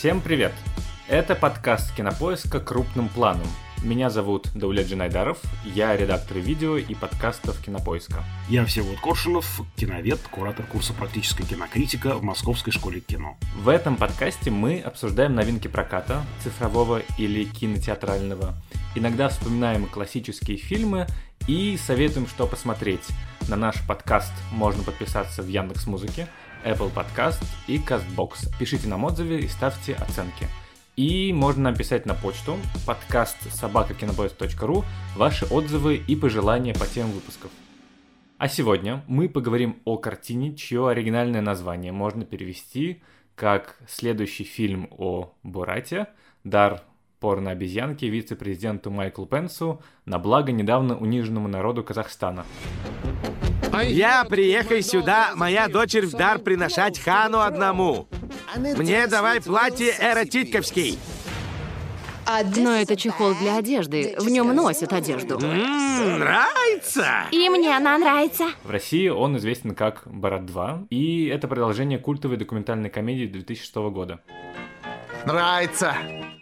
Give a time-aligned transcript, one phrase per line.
[0.00, 0.54] Всем привет!
[1.08, 3.46] Это подкаст Кинопоиска крупным планом.
[3.82, 8.24] Меня зовут Даулет Джинайдаров, я редактор видео и подкастов Кинопоиска.
[8.48, 13.36] Я Всеволод Коршунов, киновед, куратор курса «Практическая кинокритика» в Московской школе кино.
[13.58, 18.54] В этом подкасте мы обсуждаем новинки проката, цифрового или кинотеатрального,
[18.94, 21.08] иногда вспоминаем классические фильмы
[21.46, 23.06] и советуем, что посмотреть.
[23.48, 26.26] На наш подкаст можно подписаться в Яндекс Музыке,
[26.64, 28.56] Apple Podcast и CastBox.
[28.58, 30.46] Пишите нам отзывы и ставьте оценки.
[30.96, 34.84] И можно написать на почту подкаст собакакинопоиск.ру
[35.16, 37.50] ваши отзывы и пожелания по темам выпусков.
[38.38, 43.02] А сегодня мы поговорим о картине, чье оригинальное название можно перевести
[43.34, 46.08] как следующий фильм о Бурате
[46.44, 46.82] «Дар
[47.20, 52.44] порно-обезьянки вице-президенту Майклу Пенсу на благо недавно униженному народу Казахстана».
[53.78, 58.08] Я приехал сюда, моя дочь в дар приношать хану одному.
[58.56, 60.98] Мне давай платье эротитковский.
[62.56, 64.14] Но это чехол для одежды.
[64.18, 65.38] В нем носят одежду.
[65.38, 67.06] Ммм, нравится?
[67.32, 68.48] И мне она нравится.
[68.62, 74.20] В России он известен как «Барат 2», и это продолжение культовой документальной комедии 2006 года.
[75.26, 75.94] Нравится.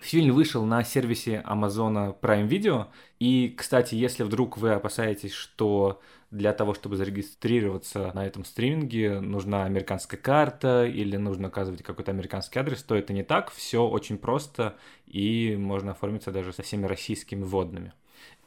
[0.02, 2.86] Фильм вышел на сервисе Amazon Prime Video,
[3.18, 9.64] и, кстати, если вдруг вы опасаетесь, что для того, чтобы зарегистрироваться на этом стриминге, нужна
[9.64, 14.76] американская карта или нужно указывать какой-то американский адрес, то это не так, все очень просто,
[15.06, 17.92] и можно оформиться даже со всеми российскими вводными.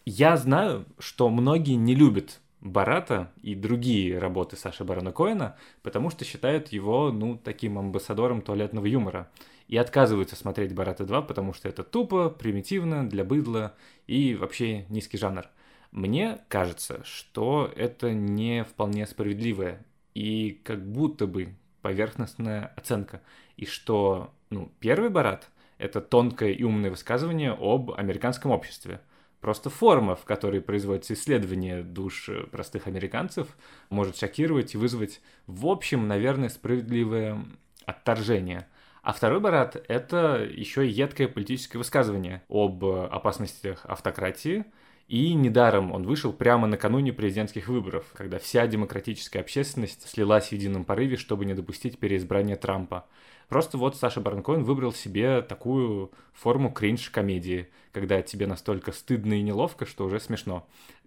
[0.06, 6.26] Я знаю, что многие не любят Барата и другие работы Саши Барона Коэна, потому что
[6.26, 9.32] считают его, ну, таким амбассадором туалетного юмора.
[9.68, 13.74] И отказываются смотреть Барата 2, потому что это тупо, примитивно, для быдла
[14.06, 15.48] и вообще низкий жанр.
[15.92, 23.22] Мне кажется, что это не вполне справедливая и как будто бы поверхностная оценка.
[23.58, 29.02] И что, ну, первый Барат— это тонкое и умное высказывание об американском обществе.
[29.42, 33.48] Просто форма, в которой производится исследование душ простых американцев,
[33.90, 37.44] может шокировать и вызвать, в общем, наверное, справедливое
[37.86, 38.68] отторжение.
[39.02, 44.64] А второй Барат— это еще и едкое политическое высказывание об опасностях автократии—
[45.08, 50.86] и недаром он вышел прямо накануне президентских выборов, когда вся демократическая общественность слилась в едином
[50.86, 53.06] порыве, чтобы не допустить переизбрания Трампа.
[53.50, 59.86] Просто вот Саша Барнкоин выбрал себе такую форму кринж-комедии, когда тебе настолько стыдно и неловко,
[59.86, 60.66] что уже смешно.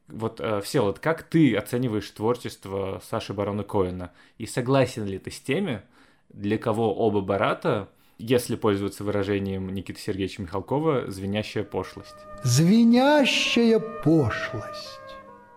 [0.08, 4.12] Вот, э, Всеволод, как ты оцениваешь творчество Саши Барона Коэна?
[4.36, 5.80] И согласен ли ты с теми,
[6.28, 7.88] для кого оба Барата
[8.18, 12.14] если пользоваться выражением Никиты Сергеевича Михалкова, звенящая пошлость.
[12.42, 15.00] Звенящая пошлость.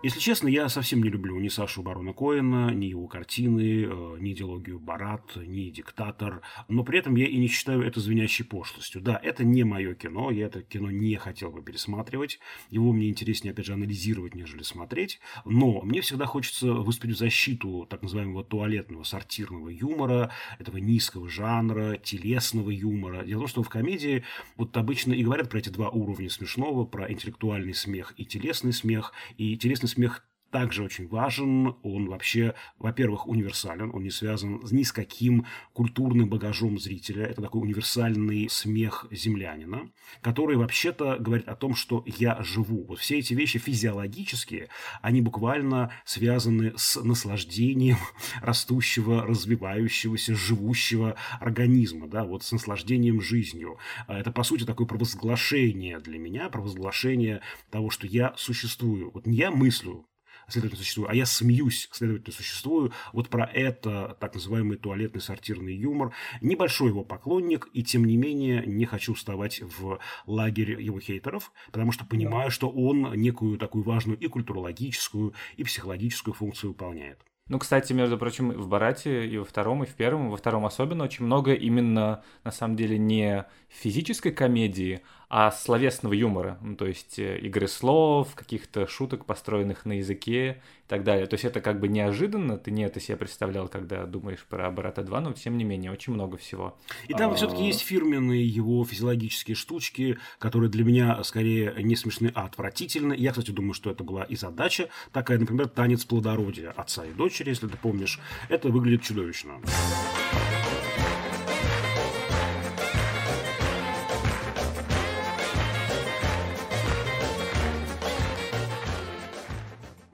[0.00, 4.32] Если честно, я совсем не люблю ни Сашу Барона Коэна, ни его картины, э, ни
[4.32, 9.00] идеологию Барат, ни Диктатор, но при этом я и не считаю это звенящей пошлостью.
[9.00, 12.38] Да, это не мое кино, я это кино не хотел бы пересматривать,
[12.70, 17.84] его мне интереснее, опять же, анализировать, нежели смотреть, но мне всегда хочется выступить в защиту
[17.90, 23.24] так называемого туалетного, сортирного юмора, этого низкого жанра, телесного юмора.
[23.24, 24.22] Дело в том, что в комедии
[24.56, 29.12] вот обычно и говорят про эти два уровня смешного, про интеллектуальный смех и телесный смех,
[29.38, 31.76] и телесный смех также очень важен.
[31.82, 37.26] Он вообще, во-первых, универсален, он не связан ни с каким культурным багажом зрителя.
[37.26, 42.84] Это такой универсальный смех землянина, который вообще-то говорит о том, что я живу.
[42.84, 44.68] Вот все эти вещи физиологические,
[45.02, 47.98] они буквально связаны с наслаждением
[48.42, 53.78] растущего, развивающегося, живущего организма, да, вот с наслаждением жизнью.
[54.06, 59.10] Это, по сути, такое провозглашение для меня, провозглашение того, что я существую.
[59.12, 60.06] Вот не я мыслю,
[60.48, 62.92] следовательно, существую, а я смеюсь, следовательно, существую.
[63.12, 66.12] Вот про это так называемый туалетный сортирный юмор.
[66.40, 71.92] Небольшой его поклонник, и тем не менее не хочу вставать в лагерь его хейтеров, потому
[71.92, 77.20] что понимаю, что он некую такую важную и культурологическую, и психологическую функцию выполняет.
[77.48, 81.04] Ну, кстати, между прочим, в Барате и во втором, и в первом, во втором особенно
[81.04, 87.18] очень много именно, на самом деле, не физической комедии, а словесного юмора, ну, то есть
[87.18, 91.26] э, игры слов, каких-то шуток, построенных на языке и так далее.
[91.26, 95.02] То есть это как бы неожиданно, ты не это себе представлял, когда думаешь про Барата
[95.02, 96.78] 2, но тем не менее очень много всего.
[97.08, 97.34] И там а...
[97.34, 103.14] все-таки есть фирменные его физиологические штучки, которые для меня скорее не смешны, а отвратительны.
[103.14, 107.50] Я, кстати, думаю, что это была и задача такая, например, танец плодородия отца и дочери,
[107.50, 108.18] если ты помнишь.
[108.48, 109.60] Это выглядит чудовищно.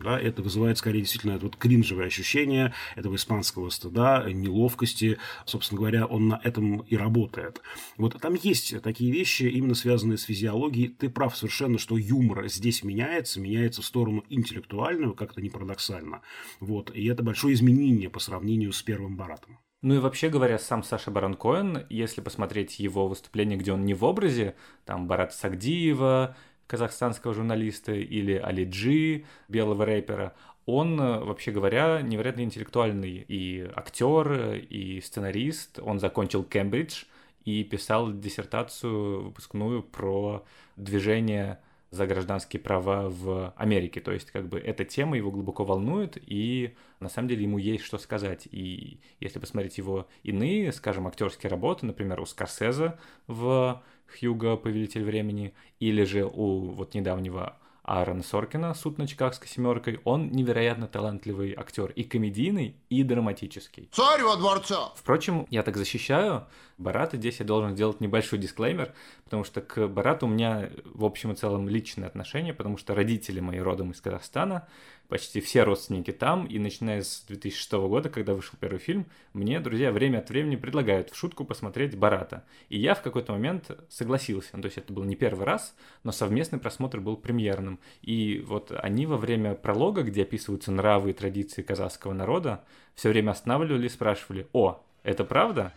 [0.04, 5.16] Да, это вызывает скорее действительно это вот кринжевое ощущение этого испанского стыда, неловкости.
[5.46, 7.62] Собственно говоря, он на этом и работает.
[7.96, 10.88] Вот там есть такие вещи, именно связанные с физиологией.
[10.88, 16.20] Ты прав совершенно, что юмор здесь меняется, меняется в сторону интеллектуального, как-то не парадоксально.
[16.60, 16.94] Вот.
[16.94, 19.58] И это большое изменение по сравнению с первым Баратом.
[19.80, 23.94] Ну и вообще говоря, сам Саша Барон Коэн, если посмотреть его выступление, где он не
[23.94, 24.54] в образе,
[24.84, 30.34] там Барат Сагдиева, казахстанского журналиста, или Алиджи, белого рэпера,
[30.66, 35.78] он, вообще говоря, невероятно интеллектуальный и актер, и сценарист.
[35.82, 37.04] Он закончил Кембридж
[37.44, 40.44] и писал диссертацию выпускную про
[40.76, 41.58] движение
[41.90, 44.00] за гражданские права в Америке.
[44.00, 47.84] То есть, как бы, эта тема его глубоко волнует, и на самом деле ему есть
[47.84, 48.48] что сказать.
[48.50, 54.56] И если посмотреть его иные, скажем, актерские работы, например, у Скорсезе в «Хьюго.
[54.56, 60.88] Повелитель времени», или же у вот недавнего Аарона Соркина «Суд на Чикагской семеркой», он невероятно
[60.88, 63.90] талантливый актер и комедийный, и драматический.
[63.92, 64.76] Царь во дворце!
[64.96, 66.46] Впрочем, я так защищаю
[66.78, 71.32] Барата, здесь я должен сделать небольшой дисклеймер, потому что к Барату у меня в общем
[71.32, 74.66] и целом личное отношение, потому что родители мои родом из Казахстана,
[75.08, 79.92] почти все родственники там, и начиная с 2006 года, когда вышел первый фильм, мне друзья
[79.92, 82.44] время от времени предлагают в шутку посмотреть Барата.
[82.68, 84.50] И я в какой-то момент согласился.
[84.54, 87.78] Ну, то есть это был не первый раз, но совместный просмотр был премьерным.
[88.02, 92.64] И вот они во время пролога, где описываются нравы и традиции казахского народа,
[92.94, 95.72] все время останавливали и спрашивали, о, это правда?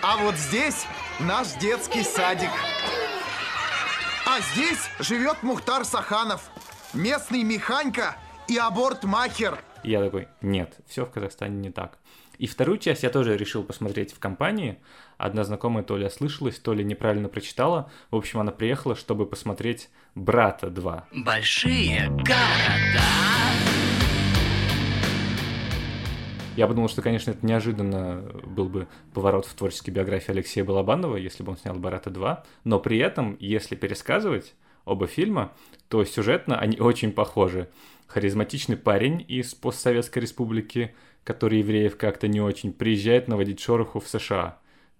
[0.00, 0.86] А вот здесь
[1.20, 2.50] наш детский садик.
[4.26, 6.50] А здесь живет Мухтар Саханов,
[6.94, 8.16] местный механька
[8.52, 9.58] и аборт-махер.
[9.82, 11.98] Я такой, нет, все в Казахстане не так.
[12.38, 14.78] И вторую часть я тоже решил посмотреть в компании.
[15.16, 17.90] Одна знакомая то ли ослышалась, то ли неправильно прочитала.
[18.10, 21.02] В общем, она приехала, чтобы посмотреть «Брата 2».
[21.24, 23.02] Большие города.
[26.56, 31.42] Я подумал, что, конечно, это неожиданно был бы поворот в творческой биографии Алексея Балабанова, если
[31.42, 32.38] бы он снял «Барата 2».
[32.64, 34.54] Но при этом, если пересказывать
[34.84, 35.52] оба фильма,
[35.88, 37.68] то сюжетно они очень похожи
[38.12, 40.94] харизматичный парень из постсоветской республики,
[41.24, 44.58] который евреев как-то не очень, приезжает наводить шороху в США.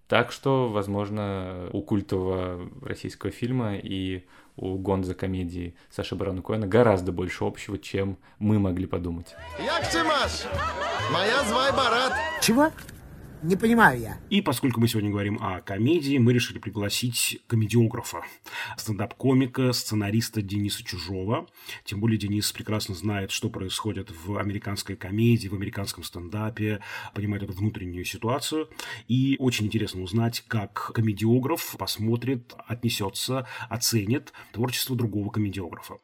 [0.08, 4.24] Так что, возможно, у культового российского фильма и
[4.56, 9.34] у Гонза комедии Саши Барона Коэна гораздо больше общего, чем мы могли подумать.
[9.58, 10.44] Як Тимаш,
[11.12, 12.12] моя звай Барат.
[12.42, 12.70] Чего?
[13.42, 14.20] Не понимаю я.
[14.30, 18.22] И поскольку мы сегодня говорим о комедии, мы решили пригласить комедиографа,
[18.76, 21.48] стендап-комика, сценариста Дениса Чужого.
[21.84, 26.80] Тем более Денис прекрасно знает, что происходит в американской комедии, в американском стендапе,
[27.14, 28.68] понимает эту внутреннюю ситуацию.
[29.08, 35.98] И очень интересно узнать, как комедиограф посмотрит, отнесется, оценит творчество другого комедиографа.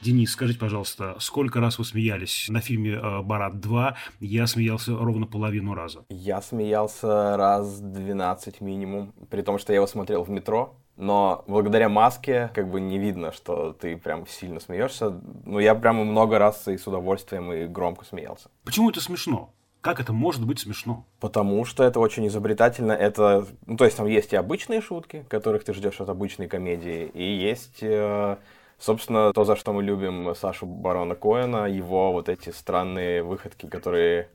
[0.00, 3.94] Денис, скажите, пожалуйста, сколько раз вы смеялись на фильме э, «Барат 2»?
[4.20, 6.04] Я смеялся ровно половину раза.
[6.08, 10.76] Я смеялся раз 12 минимум, при том, что я его смотрел в метро.
[10.96, 15.20] Но благодаря маске как бы не видно, что ты прям сильно смеешься.
[15.44, 18.50] Ну, я прям много раз и с удовольствием, и громко смеялся.
[18.64, 19.52] Почему это смешно?
[19.80, 21.06] Как это может быть смешно?
[21.20, 22.92] Потому что это очень изобретательно.
[22.92, 27.10] Это, ну, то есть там есть и обычные шутки, которых ты ждешь от обычной комедии,
[27.14, 28.36] и есть э,
[28.78, 34.30] Собственно, то, за что мы любим Сашу Барона Коэна, его вот эти странные выходки, которые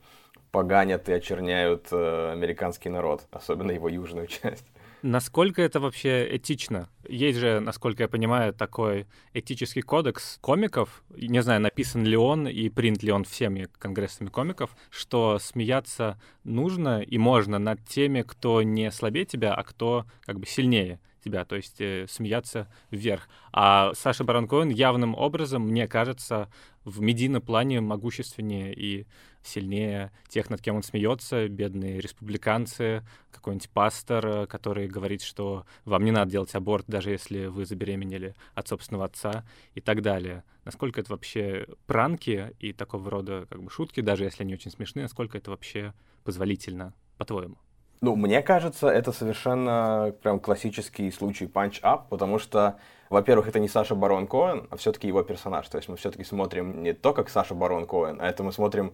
[0.52, 4.66] поганят и очерняют э, американский народ, особенно его южную часть.
[5.04, 6.88] Насколько это вообще этично?
[7.06, 12.70] Есть же, насколько я понимаю, такой этический кодекс комиков, не знаю, написан ли он и
[12.70, 18.92] принят ли он всеми конгрессами комиков, что смеяться нужно и можно над теми, кто не
[18.92, 23.28] слабее тебя, а кто как бы сильнее тебя, то есть э, смеяться вверх.
[23.52, 26.50] А Саша Барон явным образом, мне кажется,
[26.86, 29.06] в медийном плане могущественнее и
[29.44, 36.06] сильнее тех, над кем он смеется, бедные республиканцы, какой-нибудь пастор, э, который говорит, что вам
[36.06, 39.44] не надо делать аборт, даже если вы забеременели от собственного отца
[39.76, 40.44] и так далее.
[40.66, 45.04] Насколько это вообще пранки и такого рода как бы шутки, даже если они очень смешные,
[45.04, 47.58] насколько это вообще позволительно, по-твоему?
[48.04, 52.78] Ну, мне кажется, это совершенно прям классический случай punch up, потому что,
[53.10, 55.70] во-первых, это не Саша Барон Коэн, а все-таки его персонаж.
[55.70, 58.92] То есть мы все-таки смотрим не то, как Саша Барон Коэн, а это мы смотрим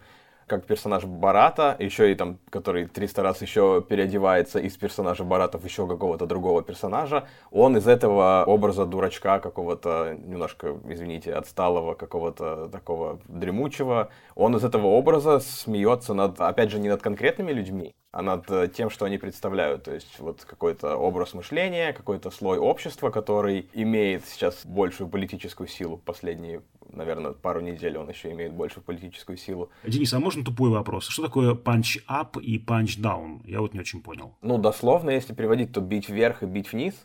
[0.49, 5.63] как персонаж Барата, еще и там, который 300 раз еще переодевается из персонажа Барата в
[5.63, 13.19] еще какого-то другого персонажа, он из этого образа дурачка какого-то, немножко, извините, отсталого, какого-то такого
[13.27, 18.49] дремучего, он из этого образа смеется над, опять же, не над конкретными людьми, а над
[18.49, 19.83] э, тем, что они представляют.
[19.83, 25.97] То есть вот какой-то образ мышления, какой-то слой общества, который имеет сейчас большую политическую силу
[25.97, 26.61] последние
[26.91, 29.69] наверное, пару недель он еще имеет большую политическую силу.
[29.83, 31.07] Денис, а можно тупой вопрос?
[31.07, 33.41] Что такое punch-up и punch-down?
[33.45, 34.35] Я вот не очень понял.
[34.41, 36.95] Ну, дословно, если переводить, то бить вверх и бить вниз.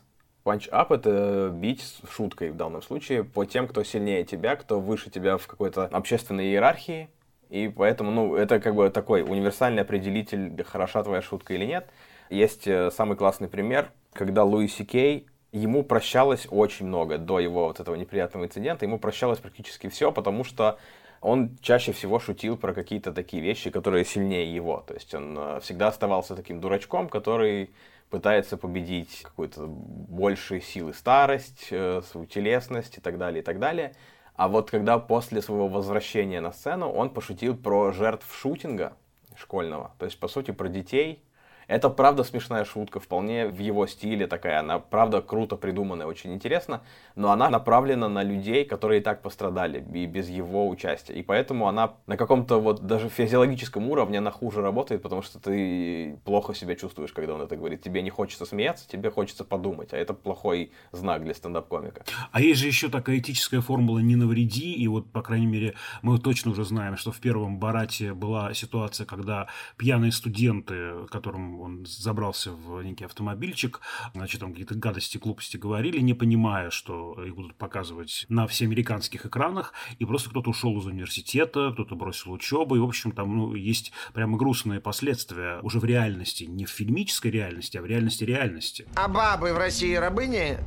[0.43, 5.09] Панч-ап— это бить с шуткой в данном случае по тем, кто сильнее тебя, кто выше
[5.09, 7.09] тебя в какой-то общественной иерархии.
[7.55, 11.87] И поэтому, ну, это как бы такой универсальный определитель, хороша твоя шутка или нет.
[12.29, 17.67] Есть э, самый классный пример, когда Луи Си Кей ему прощалось очень много до его
[17.67, 20.77] вот этого неприятного инцидента, ему прощалось практически все, потому что
[21.21, 24.83] он чаще всего шутил про какие-то такие вещи, которые сильнее его.
[24.85, 27.69] То есть он э, всегда оставался таким дурачком, который
[28.09, 33.93] пытается победить какую-то большую силы старость, э, свою телесность и так далее, и так далее.
[34.35, 38.97] А вот когда после своего возвращения на сцену он пошутил про жертв шутинга
[39.35, 41.24] школьного, то есть, по сути, про детей,
[41.67, 44.59] это правда смешная шутка, вполне в его стиле такая.
[44.59, 46.81] Она правда круто придуманная, очень интересно,
[47.15, 51.13] но она направлена на людей, которые и так пострадали и без его участия.
[51.13, 56.19] И поэтому она на каком-то вот даже физиологическом уровне она хуже работает, потому что ты
[56.23, 57.81] плохо себя чувствуешь, когда он это говорит.
[57.81, 62.03] Тебе не хочется смеяться, тебе хочется подумать, а это плохой знак для стендап-комика.
[62.31, 66.19] А есть же еще такая этическая формула «не навреди», и вот, по крайней мере, мы
[66.19, 72.51] точно уже знаем, что в первом «Барате» была ситуация, когда пьяные студенты, которым он забрался
[72.51, 73.81] в некий автомобильчик,
[74.13, 79.73] значит, там какие-то гадости, глупости говорили, не понимая, что их будут показывать на всеамериканских экранах,
[79.99, 83.91] и просто кто-то ушел из университета, кто-то бросил учебу, и, в общем, там ну, есть
[84.13, 88.87] прямо грустные последствия уже в реальности, не в фильмической реальности, а в реальности реальности.
[88.95, 90.57] А бабы в России рабыни?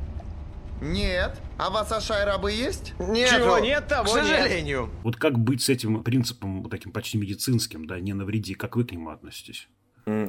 [0.81, 1.41] Нет.
[1.57, 2.93] А вас Аша и рабы есть?
[2.99, 3.29] Нет.
[3.29, 4.83] Чего нет, того К сожалению.
[4.83, 4.89] Нет.
[5.03, 8.85] Вот как быть с этим принципом, вот таким почти медицинским, да, не навреди, как вы
[8.85, 9.67] к нему относитесь?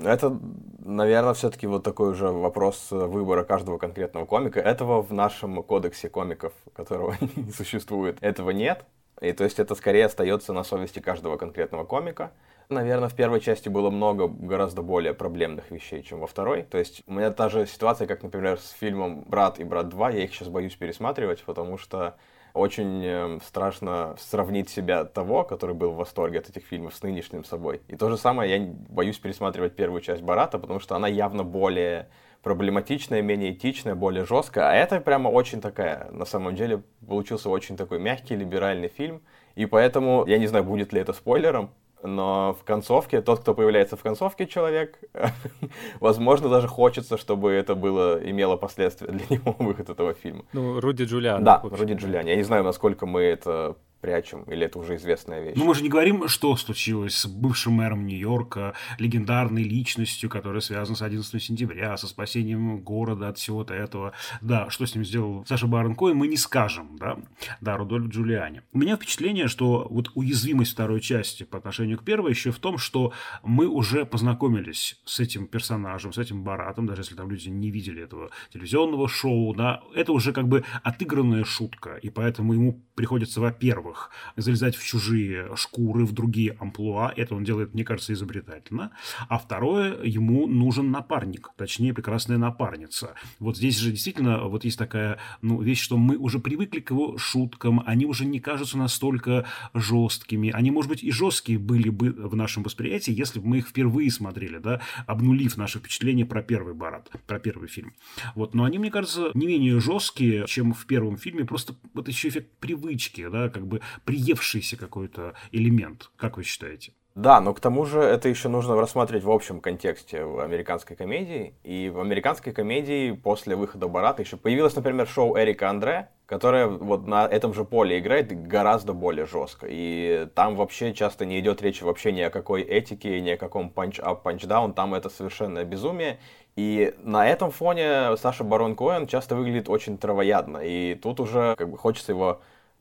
[0.05, 0.39] Это,
[0.79, 4.61] наверное, все-таки вот такой уже вопрос выбора каждого конкретного комика.
[4.61, 8.85] Этого в нашем кодексе комиков, которого не существует, этого нет.
[9.21, 12.33] И то есть это скорее остается на совести каждого конкретного комика.
[12.71, 16.63] Наверное, в первой части было много гораздо более проблемных вещей, чем во второй.
[16.63, 20.15] То есть у меня та же ситуация, как, например, с фильмом «Брат» и «Брат 2».
[20.15, 22.15] Я их сейчас боюсь пересматривать, потому что
[22.55, 27.45] очень э, страшно сравнить себя того, который был в восторге от этих фильмов, с нынешним
[27.45, 27.81] собой.
[27.89, 32.09] И то же самое я боюсь пересматривать первую часть Барата, потому что она явно более
[32.43, 34.71] проблематичная, менее этичная, более жесткая.
[34.71, 39.23] А это прямо очень такая, на самом деле, получился очень такой мягкий, либеральный фильм.
[39.57, 41.71] И поэтому, я не знаю, будет ли это спойлером,
[42.03, 44.99] но в концовке, тот, кто появляется в концовке человек,
[46.01, 50.45] возможно, даже хочется, чтобы это было, имело последствия для него выход этого фильма.
[50.53, 51.45] Ну, Руди Джулиан.
[51.45, 52.27] Да, Руди Джулиан.
[52.27, 55.55] Я не знаю, насколько мы это прячем, или это уже известная вещь?
[55.57, 60.97] Ну, мы же не говорим, что случилось с бывшим мэром Нью-Йорка, легендарной личностью, которая связана
[60.97, 64.13] с 11 сентября, со спасением города от всего-то этого.
[64.41, 67.19] Да, что с ним сделал Саша Барон Коэн, мы не скажем, да,
[67.61, 68.63] да, Рудольф Джулиани.
[68.73, 72.79] У меня впечатление, что вот уязвимость второй части по отношению к первой еще в том,
[72.79, 77.71] что мы уже познакомились с этим персонажем, с этим Баратом, даже если там люди не
[77.71, 83.41] видели этого телевизионного шоу, да, это уже как бы отыгранная шутка, и поэтому ему приходится,
[83.41, 83.90] во-первых,
[84.37, 87.13] залезать в чужие шкуры, в другие амплуа.
[87.17, 88.93] Это он делает, мне кажется, изобретательно.
[89.29, 93.15] А второе, ему нужен напарник, точнее, прекрасная напарница.
[93.39, 97.19] Вот здесь же действительно вот есть такая ну, вещь, что мы уже привыкли к его
[97.19, 100.51] шуткам, они уже не кажутся настолько жесткими.
[100.51, 104.11] Они, может быть, и жесткие были бы в нашем восприятии, если бы мы их впервые
[104.11, 107.95] смотрели, да, обнулив наше впечатление про первый Барат, про первый фильм.
[108.35, 112.29] Вот, но они, мне кажется, не менее жесткие, чем в первом фильме, просто вот еще
[112.29, 116.11] эффект привычки, да, как бы приевшийся какой-то элемент.
[116.17, 116.93] Как вы считаете?
[117.17, 121.55] Да, но к тому же это еще нужно рассматривать в общем контексте в американской комедии.
[121.65, 127.09] И в американской комедии после выхода Бората еще появилось, например, шоу Эрика Андре, которое вот
[127.09, 129.67] на этом же поле играет гораздо более жестко.
[129.69, 133.71] И там вообще часто не идет речи вообще ни о какой этике, ни о каком
[133.71, 134.73] punch-up, punch-down.
[134.73, 136.21] Там это совершенное безумие.
[136.55, 140.59] И на этом фоне Саша Барон Коэн часто выглядит очень травоядно.
[140.59, 142.41] И тут уже как бы хочется его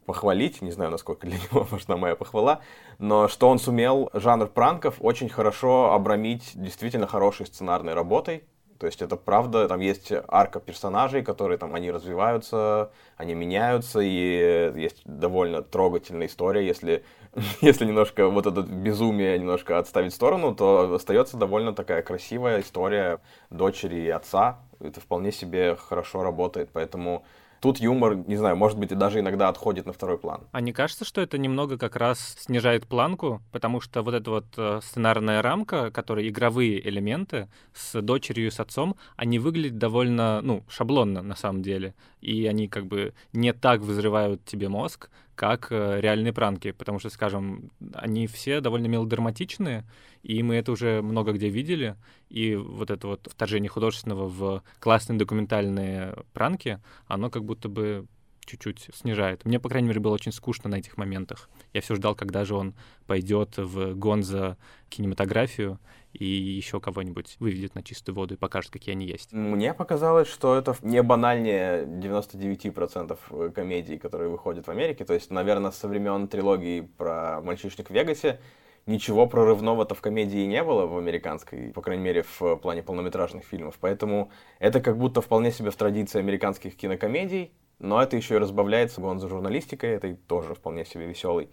[0.10, 2.62] похвалить, не знаю, насколько для него важна моя похвала,
[2.98, 8.44] но что он сумел жанр пранков очень хорошо обрамить действительно хорошей сценарной работой,
[8.80, 14.72] то есть это правда, там есть арка персонажей, которые там, они развиваются, они меняются, и
[14.76, 17.04] есть довольно трогательная история, если,
[17.62, 23.20] если немножко вот это безумие немножко отставить в сторону, то остается довольно такая красивая история
[23.52, 27.24] дочери и отца, это вполне себе хорошо работает, поэтому
[27.62, 30.42] Тут юмор, не знаю, может быть, и даже иногда отходит на второй план.
[30.52, 34.46] А не кажется, что это немного как раз снижает планку, потому что вот эта вот
[34.58, 40.64] э, сценарная рамка, которая игровые элементы с дочерью и с отцом, они выглядят довольно, ну,
[40.70, 46.02] шаблонно на самом деле, и они как бы не так взрывают тебе мозг, как э,
[46.02, 49.86] реальные пранки, потому что, скажем, они все довольно мелодраматичные,
[50.22, 51.96] и мы это уже много где видели,
[52.28, 58.06] и вот это вот вторжение художественного в классные документальные пранки, оно как будто бы
[58.50, 59.46] чуть-чуть снижает.
[59.46, 61.50] Мне, по крайней мере, было очень скучно на этих моментах.
[61.74, 62.74] Я все ждал, когда же он
[63.08, 64.58] пойдет в гонза
[64.90, 65.80] кинематографию
[66.14, 69.32] и еще кого-нибудь выведет на чистую воду и покажет, какие они есть.
[69.32, 75.06] Мне показалось, что это не банальнее 99% комедий, которые выходят в Америке.
[75.06, 78.40] То есть, наверное, со времен трилогии про «Мальчишник в Вегасе»
[78.86, 83.78] ничего прорывного-то в комедии не было в американской, по крайней мере, в плане полнометражных фильмов.
[83.80, 89.02] Поэтому это как будто вполне себе в традиции американских кинокомедий, но это еще и разбавляется
[89.02, 91.50] гонзо журналистикой, это тоже вполне себе веселый.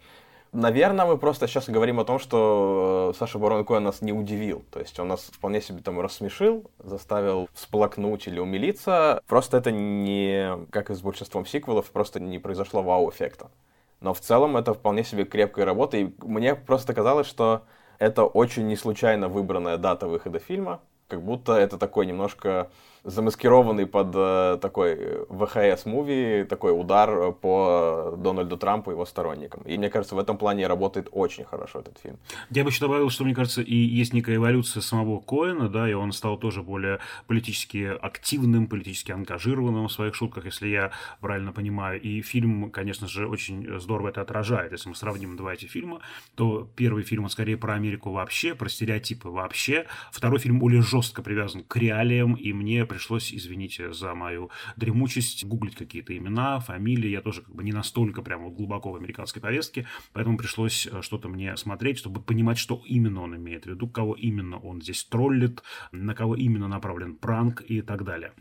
[0.53, 4.63] Наверное, мы просто сейчас говорим о том, что э, Саша Барон Коэн нас не удивил.
[4.71, 9.21] То есть он нас вполне себе там рассмешил, заставил всплакнуть или умилиться.
[9.27, 13.51] Просто это не, как и с большинством сиквелов, просто не произошло вау-эффекта.
[13.99, 15.97] Но в целом это вполне себе крепкая работа.
[15.97, 17.63] И мне просто казалось, что
[17.99, 20.79] это очень не случайно выбранная дата выхода фильма.
[21.07, 22.69] Как будто это такой немножко
[23.03, 29.61] замаскированный под э, такой ВХС-муви, такой удар по Дональду Трампу и его сторонникам.
[29.63, 32.17] И мне кажется, в этом плане работает очень хорошо этот фильм.
[32.49, 35.93] Я бы еще добавил, что, мне кажется, и есть некая эволюция самого Коэна, да, и
[35.93, 42.01] он стал тоже более политически активным, политически ангажированным в своих шутках, если я правильно понимаю.
[42.01, 44.71] И фильм, конечно же, очень здорово это отражает.
[44.71, 46.01] Если мы сравним два эти фильма,
[46.35, 49.85] то первый фильм, он скорее про Америку вообще, про стереотипы вообще.
[50.11, 55.75] Второй фильм более жестко привязан к реалиям, и мне пришлось, извините за мою дремучесть, гуглить
[55.75, 57.09] какие-то имена, фамилии.
[57.09, 61.29] Я тоже как бы не настолько прямо глубоко в американской повестке, поэтому пришлось э, что-то
[61.29, 65.63] мне смотреть, чтобы понимать, что именно он имеет в виду, кого именно он здесь троллит,
[65.91, 68.33] на кого именно направлен пранк и так далее.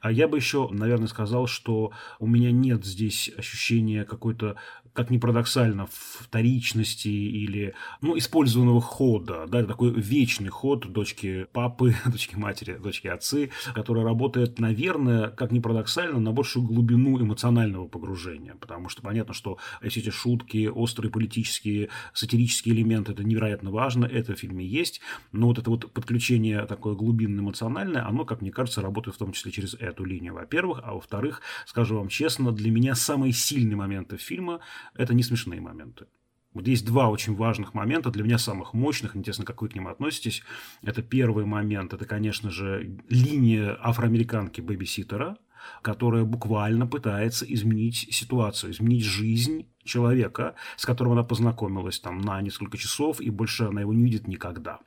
[0.00, 4.56] А я бы еще, наверное, сказал, что у меня нет здесь ощущения какой-то
[4.92, 9.46] как ни парадоксально, вторичности или ну, использованного хода.
[9.48, 15.60] Да, такой вечный ход дочки папы, дочки матери, дочки отцы, который работает, наверное, как ни
[15.60, 18.54] парадоксально, на большую глубину эмоционального погружения.
[18.60, 24.34] Потому что понятно, что все эти шутки, острые политические, сатирические элементы, это невероятно важно, это
[24.34, 25.00] в фильме есть.
[25.32, 29.52] Но вот это вот подключение такое глубинно-эмоциональное, оно, как мне кажется, работает в том числе
[29.52, 30.80] через эту линию, во-первых.
[30.84, 34.60] А во-вторых, скажу вам честно, для меня самые сильные моменты фильма
[34.94, 36.06] это не смешные моменты.
[36.54, 39.88] Вот есть два очень важных момента, для меня самых мощных, интересно, как вы к ним
[39.88, 40.42] относитесь.
[40.82, 45.38] Это первый момент, это, конечно же, линия афроамериканки бэбиситера,
[45.80, 52.76] которая буквально пытается изменить ситуацию, изменить жизнь человека, с которым она познакомилась там на несколько
[52.76, 54.80] часов, и больше она его не видит никогда.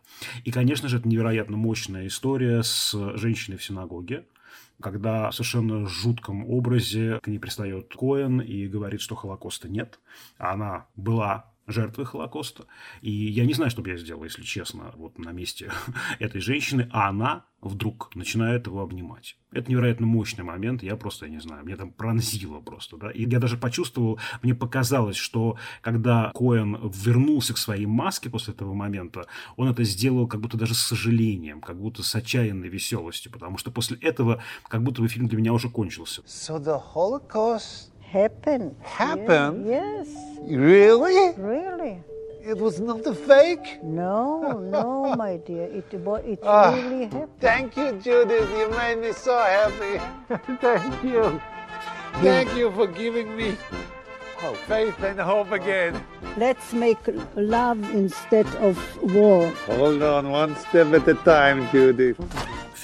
[0.44, 4.26] И, конечно же, это невероятно мощная история с женщиной в синагоге,
[4.82, 10.00] когда в совершенно жутком образе к ней пристает Коэн и говорит, что Холокоста нет.
[10.38, 12.66] Она была жертвы Холокоста.
[13.02, 15.72] И я не знаю, что бы я сделал, если честно, вот на месте
[16.20, 19.38] этой женщины, а она вдруг начинает его обнимать.
[19.52, 23.28] Это невероятно мощный момент, я просто, я не знаю, меня там пронзило просто, да, и
[23.28, 29.26] я даже почувствовал, мне показалось, что когда Коэн вернулся к своей маске после этого момента,
[29.56, 33.72] он это сделал как будто даже с сожалением, как будто с отчаянной веселостью, потому что
[33.72, 36.22] после этого как будто бы фильм для меня уже кончился.
[36.22, 38.76] So the Holocaust happened.
[38.82, 39.68] happened?
[39.68, 40.08] Yes.
[40.48, 41.34] Really?
[41.38, 41.96] Really?
[42.52, 43.68] It was not a fake?
[43.84, 45.66] No, no, my dear.
[45.80, 47.40] It it Ah, really happened.
[47.42, 48.50] Thank you, Judith.
[48.58, 49.96] You made me so happy.
[50.62, 51.42] Thank you.
[52.22, 53.58] Thank you for giving me
[54.38, 54.58] hope.
[54.70, 55.94] faith and hope again.
[56.38, 57.04] Let's make
[57.36, 59.50] love instead of war.
[59.68, 62.18] Hold on, one step at a time, Judith.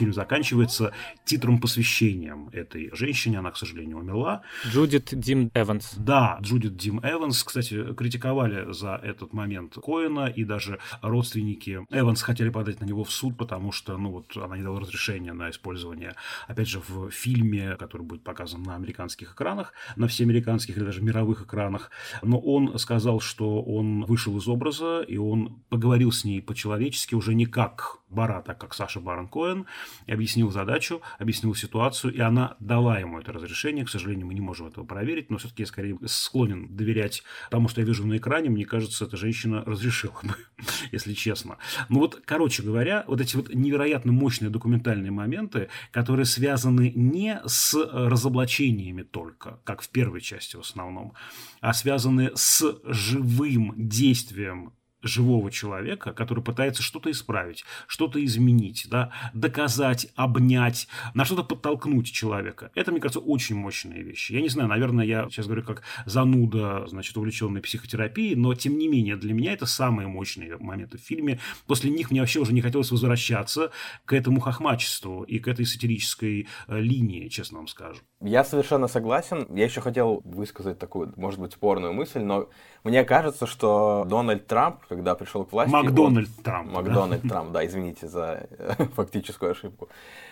[0.01, 0.93] Фильм заканчивается
[1.25, 3.37] титром посвящением этой женщине.
[3.37, 4.41] Она, к сожалению, умерла.
[4.65, 5.93] Джудит Дим Эванс.
[5.95, 7.43] Да, Джудит Дим Эванс.
[7.43, 13.11] Кстати, критиковали за этот момент Коэна, и даже родственники Эванс хотели подать на него в
[13.11, 16.15] суд, потому что, ну вот, она не дала разрешения на использование,
[16.47, 21.43] опять же, в фильме, который будет показан на американских экранах, на всеамериканских или даже мировых
[21.43, 21.91] экранах.
[22.23, 27.35] Но он сказал, что он вышел из образа, и он поговорил с ней по-человечески уже
[27.35, 29.65] не как Барат, а как Саша Барон Коэн,
[30.07, 33.85] объяснил задачу, объяснил ситуацию, и она дала ему это разрешение.
[33.85, 37.81] К сожалению, мы не можем этого проверить, но все-таки я скорее склонен доверять тому, что
[37.81, 38.49] я вижу на экране.
[38.49, 40.35] Мне кажется, эта женщина разрешила бы,
[40.91, 41.57] если честно.
[41.89, 47.73] Ну вот, короче говоря, вот эти вот невероятно мощные документальные моменты, которые связаны не с
[47.73, 51.13] разоблачениями только, как в первой части в основном,
[51.61, 60.07] а связаны с живым действием живого человека, который пытается что-то исправить, что-то изменить, да, доказать,
[60.15, 62.71] обнять, на что-то подтолкнуть человека.
[62.75, 64.33] Это, мне кажется, очень мощные вещи.
[64.33, 68.87] Я не знаю, наверное, я сейчас говорю как зануда, значит, увлеченный психотерапией, но, тем не
[68.87, 71.39] менее, для меня это самые мощные моменты в фильме.
[71.67, 73.71] После них мне вообще уже не хотелось возвращаться
[74.05, 78.01] к этому хохмачеству и к этой сатирической э, линии, честно вам скажу.
[78.21, 79.47] Я совершенно согласен.
[79.49, 82.49] Я еще хотел высказать такую, может быть, спорную мысль, но
[82.83, 85.71] мне кажется, что Дональд Трамп, когда пришел к власти...
[85.71, 86.43] Макдональд он...
[86.43, 86.71] Трамп.
[86.73, 87.29] Макдональд да?
[87.29, 88.45] Трамп, да, извините за
[88.95, 89.87] фактическую ошибку.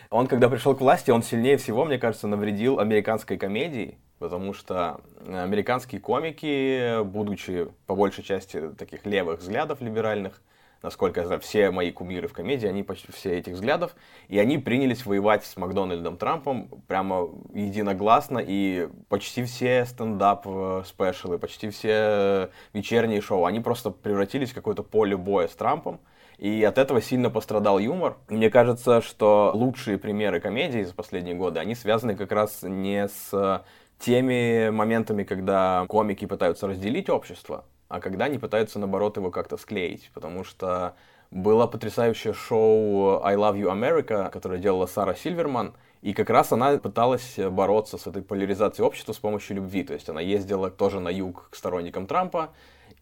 [0.10, 5.00] Он, когда пришел к власти, он сильнее всего, мне кажется, навредил американской комедии, потому что
[5.26, 10.42] американские комики, будучи по большей части таких левых взглядов либеральных,
[10.82, 13.96] насколько я знаю, все мои кумиры в комедии, они почти все этих взглядов,
[14.28, 21.70] и они принялись воевать с Макдональдом Трампом прямо единогласно, и почти все стендап-спешалы, э, почти
[21.70, 26.00] все вечерние шоу, они просто превратились в какое-то поле боя с Трампом,
[26.38, 28.18] и от этого сильно пострадал юмор.
[28.30, 33.64] Мне кажется, что лучшие примеры комедии за последние годы, они связаны как раз не с
[34.00, 40.12] теми моментами, когда комики пытаются разделить общество, а когда они пытаются, наоборот, его как-то склеить,
[40.14, 40.96] потому что
[41.32, 46.78] было потрясающее шоу I Love You America, которое делала Сара Сильверман, и как раз она
[46.78, 49.84] пыталась бороться с этой поляризацией общества с помощью любви.
[49.84, 52.52] То есть она ездила тоже на юг к сторонникам Трампа,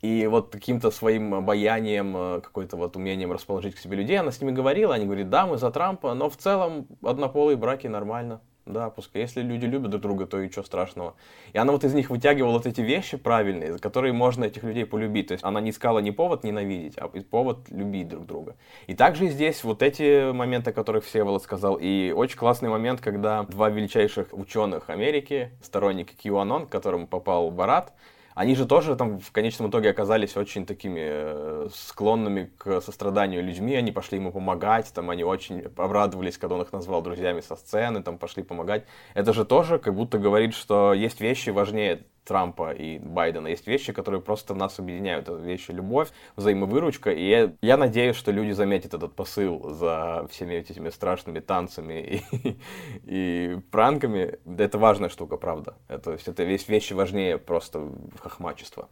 [0.01, 4.51] и вот каким-то своим обаянием, какой-то вот умением расположить к себе людей, она с ними
[4.51, 8.41] говорила, они говорят, да, мы за Трампа, но в целом однополые браки нормально.
[8.67, 9.21] Да, пускай.
[9.21, 11.15] Если люди любят друг друга, то и что страшного.
[11.53, 14.85] И она вот из них вытягивала вот эти вещи правильные, за которые можно этих людей
[14.85, 15.27] полюбить.
[15.27, 18.57] То есть она не искала не повод ненавидеть, а повод любить друг друга.
[18.87, 23.43] И также здесь вот эти моменты, о которых Всеволод сказал, и очень классный момент, когда
[23.43, 27.93] два величайших ученых Америки, сторонники QAnon, к которым попал Барат,
[28.37, 33.73] они же тоже там в конечном итоге оказались очень такими э, склонными к состраданию людьми,
[33.73, 38.03] они пошли ему помогать, там они очень обрадовались, когда он их назвал друзьями со сцены,
[38.03, 38.85] там пошли помогать.
[39.15, 43.47] Это же тоже как будто говорит, что есть вещи важнее Трампа и Байдена.
[43.47, 45.29] Есть вещи, которые просто нас объединяют.
[45.29, 47.11] Это вещи любовь, взаимовыручка.
[47.11, 52.57] И я, я надеюсь, что люди заметят этот посыл за всеми этими страшными танцами и,
[53.03, 54.39] и пранками.
[54.57, 55.77] Это важная штука, правда.
[55.87, 58.89] Это, это весь вещи важнее просто хохмачества.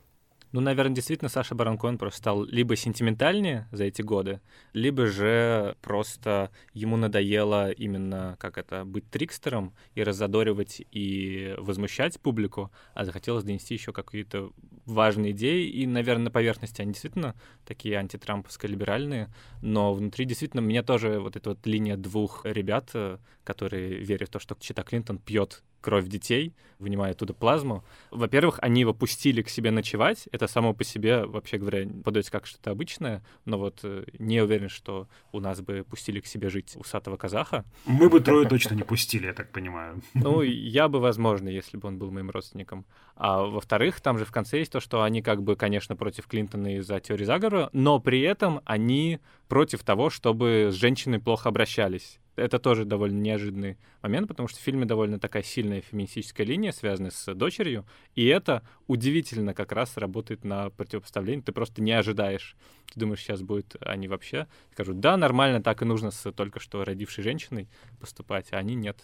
[0.55, 4.39] Ну, наверное, действительно Саша Барон просто стал либо сентиментальнее за эти годы,
[4.71, 12.71] либо же просто ему надоело именно, как это, быть трикстером и раззадоривать и возмущать публику,
[12.93, 14.53] а захотелось донести еще какие-то
[14.85, 19.27] важные идеи, и, наверное, на поверхности они действительно такие антитрамповско-либеральные,
[19.61, 24.31] но внутри действительно меня тоже вот эта вот линия двух ребят, э, которые верят в
[24.31, 27.85] то, что Чита Клинтон пьет кровь детей, вынимая оттуда плазму.
[28.09, 30.27] Во-первых, они его пустили к себе ночевать.
[30.31, 34.67] Это само по себе, вообще говоря, подается как что-то обычное, но вот э, не уверен,
[34.67, 37.65] что у нас бы пустили к себе жить усатого казаха.
[37.85, 40.01] Мы бы трое точно не пустили, я так понимаю.
[40.15, 42.83] Ну, я бы, возможно, если бы он был моим родственником.
[43.15, 46.77] А во-вторых, там же в конце есть то, что они как бы, конечно, против Клинтона
[46.77, 52.59] из-за теории заговора, но при этом они против того, чтобы с женщиной плохо обращались это
[52.59, 57.33] тоже довольно неожиданный момент, потому что в фильме довольно такая сильная феминистическая линия, связанная с
[57.33, 61.43] дочерью, и это удивительно как раз работает на противопоставление.
[61.43, 62.55] Ты просто не ожидаешь.
[62.93, 66.83] Ты думаешь, сейчас будет они вообще скажут, да, нормально, так и нужно с только что
[66.83, 69.03] родившей женщиной поступать, а они нет.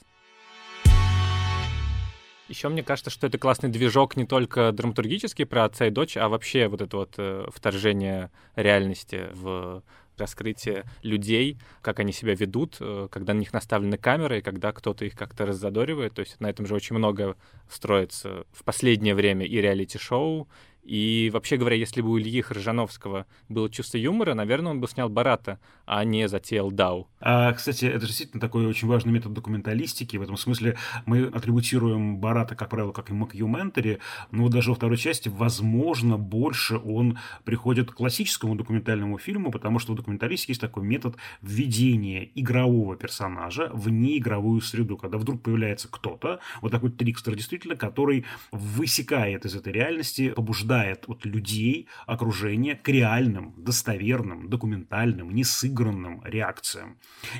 [2.47, 6.27] Еще мне кажется, что это классный движок не только драматургический про отца и дочь, а
[6.27, 9.83] вообще вот это вот э, вторжение реальности в
[10.21, 15.03] раскрытие людей, как они себя ведут, э, когда на них наставлены камеры, и когда кто-то
[15.03, 16.13] их как-то раззадоривает.
[16.13, 17.35] То есть на этом же очень много
[17.69, 20.47] строится в последнее время и реалити-шоу,
[20.83, 25.09] и вообще говоря, если бы у Ильи Хржановского было чувство юмора, наверное, он бы снял
[25.09, 27.07] Барата, а не затеял Дау.
[27.19, 30.17] А, кстати, это действительно такой очень важный метод документалистики.
[30.17, 33.99] В этом смысле мы атрибутируем Барата, как правило, как и Макьюментари,
[34.31, 39.93] но даже во второй части, возможно, больше он приходит к классическому документальному фильму, потому что
[39.93, 46.39] в документалистике есть такой метод введения игрового персонажа в неигровую среду, когда вдруг появляется кто-то,
[46.61, 52.87] вот такой трикстер действительно, который высекает из этой реальности, побуждает побуждает вот людей, окружение к
[52.87, 56.97] реальным, достоверным, документальным, не сыгранным реакциям.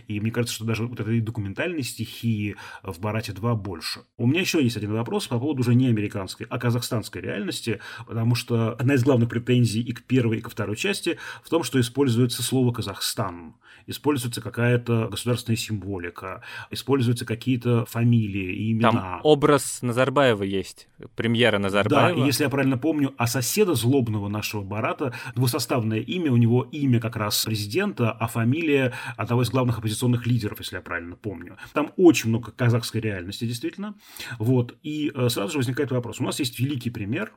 [0.07, 4.01] И мне кажется, что даже вот этой документальной стихии в «Барате 2» больше.
[4.17, 8.35] У меня еще есть один вопрос по поводу уже не американской, а казахстанской реальности, потому
[8.35, 11.79] что одна из главных претензий и к первой, и ко второй части в том, что
[11.79, 13.55] используется слово «Казахстан»
[13.87, 18.91] используется какая-то государственная символика, используются какие-то фамилии и имена.
[18.91, 22.15] Там образ Назарбаева есть, премьера Назарбаева.
[22.15, 26.63] Да, и если я правильно помню, а соседа злобного нашего Барата двусоставное имя, у него
[26.71, 31.55] имя как раз президента, а фамилия одного из главных оппозиционных лидеров, если я правильно помню.
[31.73, 33.93] Там очень много казахской реальности, действительно.
[34.39, 34.75] Вот.
[34.81, 36.19] И э, сразу же возникает вопрос.
[36.19, 37.31] У нас есть великий пример,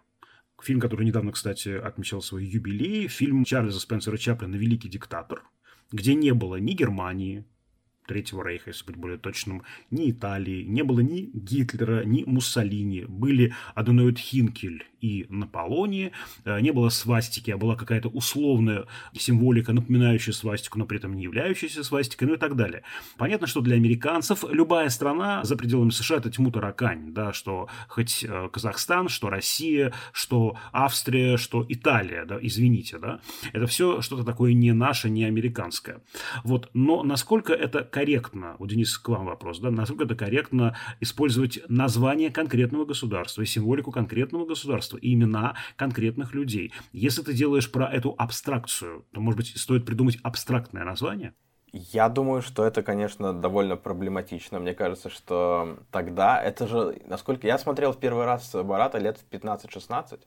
[0.63, 3.07] Фильм, который недавно, кстати, отмечал свой юбилей.
[3.09, 5.43] Фильм Чарльза Спенсера Чаплина «Великий диктатор»,
[5.93, 7.45] где не было ни Германии,
[8.07, 13.05] Третьего Рейха, если быть более точным, ни Италии, не было ни Гитлера, ни Муссолини.
[13.09, 16.13] Были Аденоид Хинкель и Наполоне,
[16.47, 21.25] э, не было свастики, а была какая-то условная символика, напоминающая свастику, но при этом не
[21.25, 22.83] являющаяся свастикой, ну и так далее.
[23.19, 28.25] Понятно, что для американцев любая страна за пределами США это тьму таракань, да, что хоть
[28.25, 33.21] э, Казахстан, что Россия, что Австрия, что Италия, да, извините, да,
[33.53, 36.01] это все что-то такое не наше, не американское.
[36.45, 41.61] Вот, но насколько это корректно, у Дениса к вам вопрос, да, насколько это корректно использовать
[41.69, 46.73] название конкретного государства и символику конкретного государства, и имена конкретных людей.
[46.93, 51.35] Если ты делаешь про эту абстракцию, то, может быть, стоит придумать абстрактное название?
[51.73, 54.59] Я думаю, что это, конечно, довольно проблематично.
[54.59, 59.33] Мне кажется, что тогда это же, насколько я смотрел в первый раз Барата лет в
[59.33, 60.19] 15-16,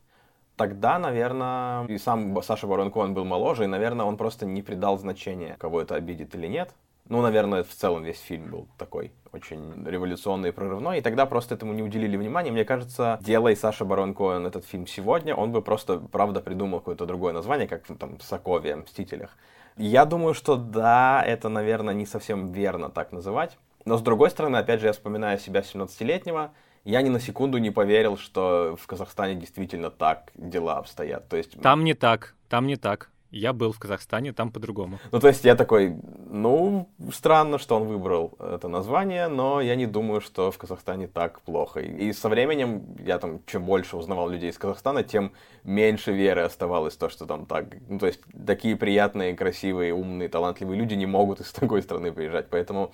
[0.56, 4.98] тогда, наверное, и сам Саша Барон Коэн был моложе, и, наверное, он просто не придал
[4.98, 6.74] значения, кого это обидит или нет.
[7.10, 11.56] Ну, наверное, в целом весь фильм был такой очень революционный и прорывной, и тогда просто
[11.56, 12.52] этому не уделили внимания.
[12.52, 17.06] Мне кажется, делай Саша Барон Коэн этот фильм сегодня, он бы просто, правда, придумал какое-то
[17.06, 19.38] другое название, как там Соковия, Мстителях.
[19.78, 23.58] Я думаю, что да, это, наверное, не совсем верно так называть.
[23.86, 26.52] Но с другой стороны, опять же, я вспоминаю себя 17-летнего,
[26.84, 31.30] я ни на секунду не поверил, что в Казахстане действительно так дела обстоят.
[31.30, 31.60] То есть...
[31.62, 33.12] Там не так, там не так.
[33.32, 35.00] Я был в Казахстане, там по-другому.
[35.12, 35.96] Ну, то есть я такой,
[36.30, 41.42] ну, странно, что он выбрал это название, но я не думаю, что в Казахстане так
[41.42, 41.82] плохо.
[41.82, 46.96] И со временем я там, чем больше узнавал людей из Казахстана, тем меньше веры оставалось
[46.96, 47.66] то, что там так.
[47.90, 52.48] Ну, то есть такие приятные, красивые, умные, талантливые люди не могут из такой страны приезжать.
[52.50, 52.94] Поэтому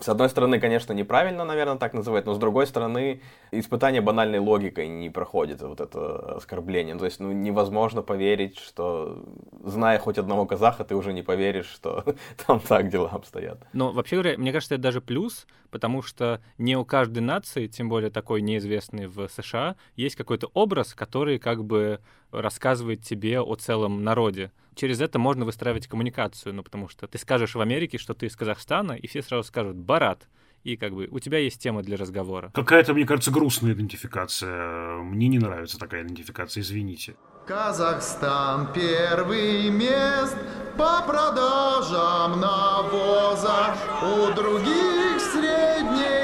[0.00, 4.88] с одной стороны, конечно, неправильно, наверное, так называть, но с другой стороны, испытание банальной логикой
[4.88, 6.96] не проходит, вот это оскорбление.
[6.96, 9.22] То есть, ну, невозможно поверить, что,
[9.64, 12.04] зная хоть одного казаха, ты уже не поверишь, что
[12.46, 13.58] там так дела обстоят.
[13.72, 17.88] Но, вообще говоря, мне кажется, это даже плюс, потому что не у каждой нации, тем
[17.88, 24.04] более такой неизвестный в США, есть какой-то образ, который как бы рассказывает тебе о целом
[24.04, 24.52] народе.
[24.74, 28.36] Через это можно выстраивать коммуникацию, ну, потому что ты скажешь в Америке, что ты из
[28.36, 30.28] Казахстана, и все сразу скажут «Барат»,
[30.64, 32.50] и как бы у тебя есть тема для разговора.
[32.54, 34.98] Какая-то, мне кажется, грустная идентификация.
[34.98, 37.16] Мне не нравится такая идентификация, извините.
[37.46, 40.36] Казахстан первый мест
[40.76, 43.74] по продажам навоза.
[44.02, 46.17] У других Средней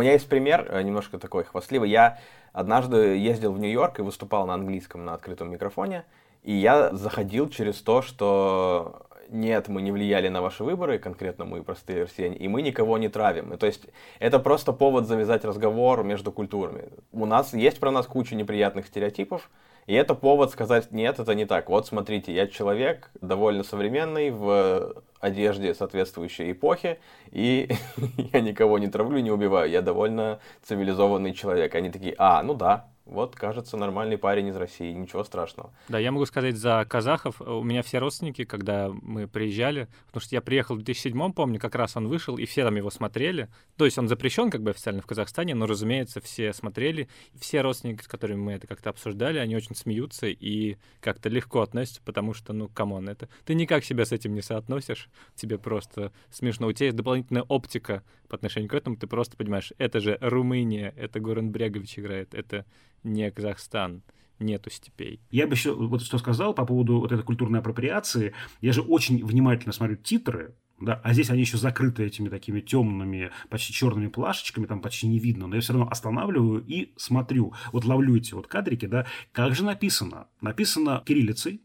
[0.00, 1.90] меня есть пример, э, немножко такой хвастливый.
[1.90, 2.18] Я
[2.52, 6.04] однажды ездил в Нью-Йорк и выступал на английском на открытом микрофоне.
[6.42, 11.62] И я заходил через то, что нет, мы не влияли на ваши выборы, конкретно мы
[11.62, 13.56] простые россияне, и мы никого не травим.
[13.58, 13.86] То есть
[14.18, 16.88] это просто повод завязать разговор между культурами.
[17.12, 19.50] У нас есть про нас куча неприятных стереотипов,
[19.86, 21.68] и это повод сказать, нет, это не так.
[21.68, 26.98] Вот смотрите, я человек довольно современный, в одежде соответствующей эпохи,
[27.30, 27.70] и
[28.32, 29.70] я никого не травлю, не убиваю.
[29.70, 31.74] Я довольно цивилизованный человек.
[31.74, 35.72] Они такие, а, ну да, вот, кажется, нормальный парень из России, ничего страшного.
[35.88, 37.40] Да, я могу сказать за казахов.
[37.40, 41.74] У меня все родственники, когда мы приезжали, потому что я приехал в 2007 помню, как
[41.74, 43.48] раз он вышел, и все там его смотрели.
[43.76, 47.08] То есть он запрещен как бы официально в Казахстане, но, разумеется, все смотрели.
[47.38, 52.00] Все родственники, с которыми мы это как-то обсуждали, они очень смеются и как-то легко относятся,
[52.04, 53.28] потому что, ну, come on, это...
[53.44, 56.68] Ты никак себя с этим не соотносишь, тебе просто смешно.
[56.68, 60.94] У тебя есть дополнительная оптика по отношению к этому, ты просто понимаешь, это же Румыния,
[60.96, 62.64] это Горан Брегович играет, это
[63.02, 64.02] не Казахстан
[64.38, 65.20] нету степей.
[65.30, 68.32] Я бы еще вот что сказал по поводу вот этой культурной апроприации.
[68.60, 73.30] Я же очень внимательно смотрю титры, да, а здесь они еще закрыты этими такими темными,
[73.50, 77.84] почти черными плашечками, там почти не видно, но я все равно останавливаю и смотрю, вот
[77.84, 80.28] ловлю эти вот кадрики, да, как же написано?
[80.40, 81.60] Написано кириллицей,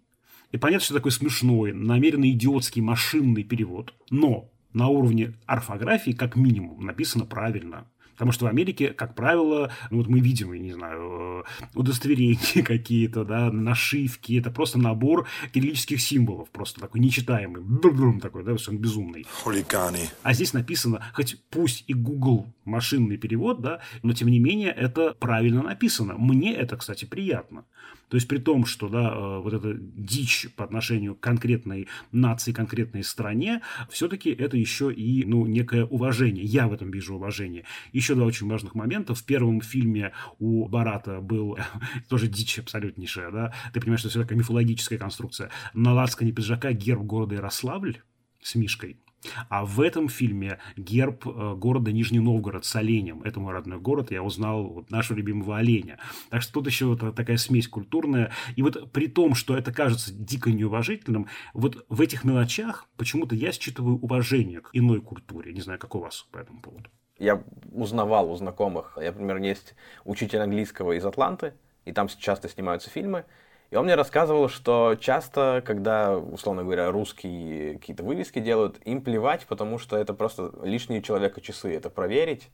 [0.52, 6.86] и понятно, что такой смешной, намеренно идиотский машинный перевод, но на уровне орфографии, как минимум,
[6.86, 7.88] написано правильно.
[8.16, 12.64] Потому что в Америке, как правило, ну вот мы видим, я не знаю, э, удостоверения
[12.66, 17.62] какие-то, да, нашивки, это просто набор кириллических символов, просто такой нечитаемый,
[18.20, 19.26] такой, да, он безумный.
[19.44, 20.10] Хулиганы.
[20.24, 25.14] А здесь написано, хоть пусть и Google машинный перевод, да, но тем не менее это
[25.14, 26.16] правильно написано.
[26.18, 27.66] Мне это, кстати, приятно.
[28.10, 32.52] То есть при том, что да, э, вот эта дичь по отношению к конкретной нации,
[32.52, 36.44] конкретной стране, все-таки это еще и ну, некое уважение.
[36.44, 37.66] Я в этом вижу уважение.
[37.94, 39.14] Еще два очень важных момента.
[39.14, 41.58] В первом фильме у Барата был
[42.10, 45.50] тоже дичь абсолютнейшая, да, ты понимаешь, что это такая мифологическая конструкция.
[45.74, 48.02] На лацкане пиджака герб города Ярославль
[48.42, 48.98] с Мишкой.
[49.50, 53.22] А в этом фильме герб э, города Нижний Новгород с оленем.
[53.24, 55.98] Это мой родной город, я узнал вот нашего любимого оленя.
[56.30, 58.32] Так что тут еще вот такая смесь культурная.
[58.56, 63.52] И вот при том, что это кажется дико неуважительным, вот в этих мелочах почему-то я
[63.52, 65.54] считываю уважение к иной культуре.
[65.54, 66.90] Не знаю, как у вас по этому поводу.
[67.18, 68.98] Я узнавал у знакомых.
[69.02, 71.54] Я, например, есть учитель английского из Атланты,
[71.86, 73.26] и там часто снимаются фильмы.
[73.76, 79.46] И он мне рассказывал, что часто, когда, условно говоря, русские какие-то вывески делают, им плевать,
[79.48, 82.48] потому что это просто лишние человека часы, это проверить.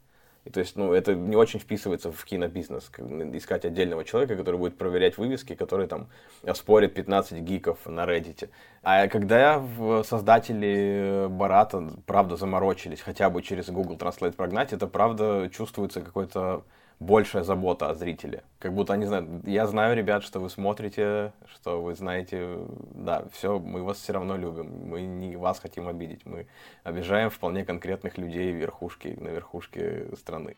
[0.45, 2.89] И то есть, ну, это не очень вписывается в кинобизнес,
[3.36, 6.07] искать отдельного человека, который будет проверять вывески, который там
[6.55, 8.49] спорит 15 гиков на Reddit.
[8.81, 9.63] А когда
[10.03, 16.63] создатели Барата, правда, заморочились, хотя бы через Google Translate прогнать, это правда чувствуется какой-то
[17.02, 18.44] большая забота о зрителе.
[18.60, 22.60] Как будто они знают, я знаю, ребят, что вы смотрите, что вы знаете,
[22.94, 26.46] да, все, мы вас все равно любим, мы не вас хотим обидеть, мы
[26.84, 30.56] обижаем вполне конкретных людей верхушки, на верхушке страны.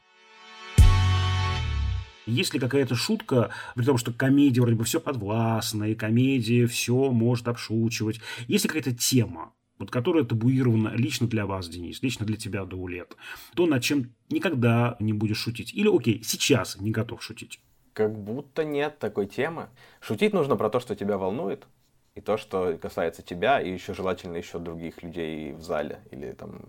[2.26, 7.10] Есть ли какая-то шутка, при том, что комедия вроде бы все подвластно, и комедия все
[7.12, 8.20] может обшучивать.
[8.48, 13.16] Есть ли какая-то тема, вот которая табуирована лично для вас, Денис, лично для тебя, Даулет,
[13.56, 15.74] то, над чем никогда не будешь шутить.
[15.74, 17.60] Или, окей, сейчас не готов шутить.
[17.94, 19.70] Как будто нет такой темы.
[20.00, 21.68] Шутить нужно про то, что тебя волнует,
[22.16, 26.62] и то, что касается тебя, и еще желательно еще других людей в зале или там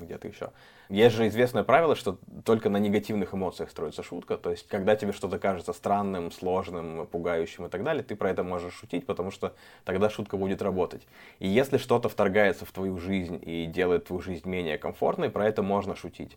[0.00, 0.50] где-то еще.
[0.88, 4.36] Есть же известное правило, что только на негативных эмоциях строится шутка.
[4.36, 8.42] То есть, когда тебе что-то кажется странным, сложным, пугающим и так далее, ты про это
[8.42, 11.06] можешь шутить, потому что тогда шутка будет работать.
[11.38, 15.62] И если что-то вторгается в твою жизнь и делает твою жизнь менее комфортной, про это
[15.62, 16.36] можно шутить.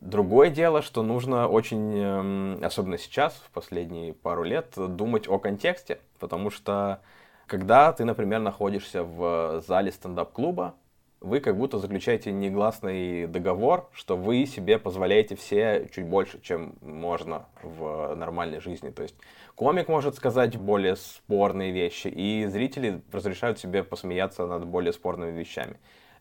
[0.00, 5.98] Другое дело, что нужно очень, эм, особенно сейчас, в последние пару лет, думать о контексте,
[6.18, 7.00] потому что
[7.46, 10.74] когда ты, например, находишься в зале стендап-клуба,
[11.24, 17.46] вы как будто заключаете негласный договор, что вы себе позволяете все чуть больше, чем можно
[17.62, 18.90] в нормальной жизни.
[18.90, 19.16] То есть
[19.54, 25.78] комик может сказать более спорные вещи, и зрители разрешают себе посмеяться над более спорными вещами.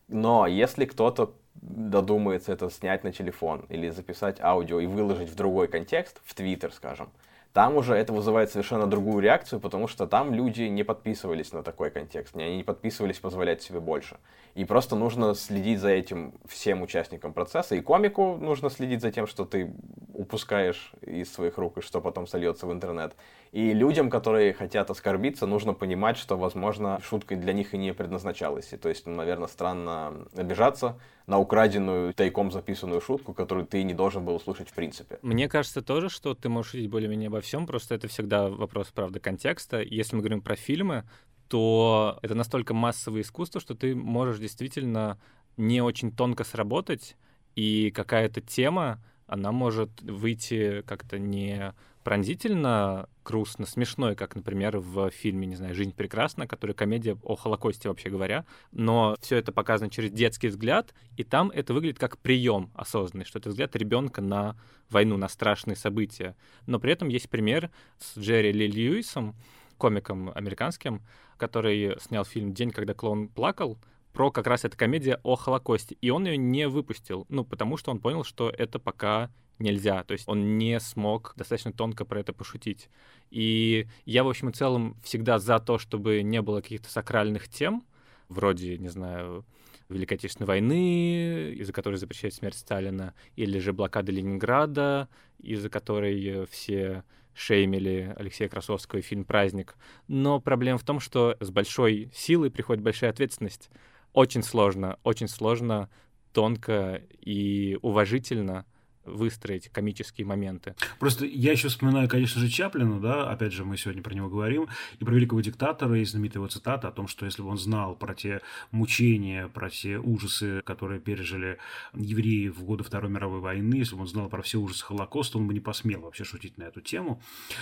[0.08, 5.68] Но если кто-то додумается это снять на телефон или записать аудио и выложить в другой
[5.68, 7.10] контекст, в Твиттер, скажем,
[7.54, 11.92] там уже это вызывает совершенно другую реакцию, потому что там люди не подписывались на такой
[11.92, 14.18] контекст, они не подписывались позволять себе больше.
[14.56, 17.76] И просто нужно следить за этим всем участникам процесса.
[17.76, 19.72] И комику нужно следить за тем, что ты
[20.14, 23.16] упускаешь из своих рук и что потом сольется в интернет.
[23.52, 28.74] И людям, которые хотят оскорбиться, нужно понимать, что, возможно, шутка для них и не предназначалась.
[28.74, 33.94] И то есть, ну, наверное, странно обижаться на украденную, тайком записанную шутку, которую ты не
[33.94, 35.20] должен был услышать в принципе.
[35.22, 39.20] Мне кажется тоже, что ты можешь шутить более-менее обо всем, просто это всегда вопрос, правда,
[39.20, 39.82] контекста.
[39.82, 41.04] Если мы говорим про фильмы,
[41.48, 45.20] то это настолько массовое искусство, что ты можешь действительно
[45.56, 47.16] не очень тонко сработать,
[47.56, 55.48] и какая-то тема, она может выйти как-то не пронзительно грустно, смешной, как, например, в фильме,
[55.48, 60.12] не знаю, «Жизнь прекрасна», который комедия о Холокосте, вообще говоря, но все это показано через
[60.12, 64.56] детский взгляд, и там это выглядит как прием осознанный, что это взгляд ребенка на
[64.90, 66.36] войну, на страшные события.
[66.66, 69.36] Но при этом есть пример с Джерри Ли Льюисом,
[69.78, 71.02] комиком американским,
[71.38, 73.78] который снял фильм «День, когда клоун плакал»,
[74.14, 75.98] про как раз эта комедия о Холокосте.
[76.00, 80.04] И он ее не выпустил, ну, потому что он понял, что это пока нельзя.
[80.04, 82.90] То есть он не смог достаточно тонко про это пошутить.
[83.32, 87.84] И я, в общем и целом, всегда за то, чтобы не было каких-то сакральных тем,
[88.30, 89.46] вроде, не знаю,
[89.90, 97.04] Великой Отечественной войны, из-за которой запрещает смерть Сталина, или же блокада Ленинграда, из-за которой все
[97.36, 99.76] шеймили Алексея Красовского и фильм «Праздник».
[100.08, 103.70] Но проблема в том, что с большой силой приходит большая ответственность.
[104.14, 105.90] Очень сложно, очень сложно
[106.34, 108.66] тонко и уважительно
[109.06, 110.76] выстроить комические моменты.
[111.00, 114.68] Просто я еще вспоминаю, конечно же, Чаплина, да, опять же, мы сегодня про него говорим,
[115.00, 117.96] и про великого диктатора, и знаменитая его цитата о том, что если бы он знал
[117.96, 118.42] про те
[118.72, 121.58] мучения, про те ужасы, которые пережили
[121.94, 125.48] евреи в годы Второй мировой войны, если бы он знал про все ужасы Холокоста, он
[125.48, 127.22] бы не посмел вообще шутить на эту тему.